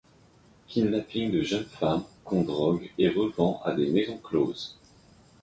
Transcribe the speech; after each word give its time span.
Kidnapping 0.67 1.29
de 1.31 1.43
jeunes 1.43 1.65
femmes, 1.75 2.03
qu'on 2.25 2.41
drogue 2.41 2.89
et 2.97 3.07
revend 3.09 3.61
à 3.63 3.71
des 3.75 3.91
maisons 3.91 4.17
closes. 4.17 4.75